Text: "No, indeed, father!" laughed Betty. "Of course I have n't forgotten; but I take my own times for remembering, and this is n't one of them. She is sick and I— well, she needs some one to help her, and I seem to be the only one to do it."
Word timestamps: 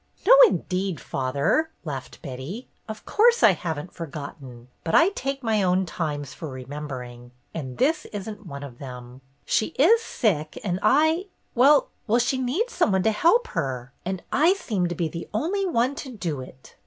"No, 0.25 0.33
indeed, 0.47 0.99
father!" 0.99 1.69
laughed 1.85 2.23
Betty. 2.23 2.67
"Of 2.89 3.05
course 3.05 3.43
I 3.43 3.51
have 3.51 3.77
n't 3.79 3.93
forgotten; 3.93 4.69
but 4.83 4.95
I 4.95 5.09
take 5.09 5.43
my 5.43 5.61
own 5.61 5.85
times 5.85 6.33
for 6.33 6.49
remembering, 6.49 7.29
and 7.53 7.77
this 7.77 8.05
is 8.05 8.27
n't 8.27 8.47
one 8.47 8.63
of 8.63 8.79
them. 8.79 9.21
She 9.45 9.75
is 9.77 10.01
sick 10.01 10.57
and 10.63 10.79
I— 10.81 11.27
well, 11.53 11.91
she 12.17 12.39
needs 12.39 12.73
some 12.73 12.91
one 12.93 13.03
to 13.03 13.11
help 13.11 13.49
her, 13.49 13.93
and 14.03 14.23
I 14.31 14.53
seem 14.53 14.87
to 14.87 14.95
be 14.95 15.07
the 15.07 15.29
only 15.35 15.67
one 15.67 15.93
to 15.97 16.09
do 16.09 16.41
it." 16.41 16.75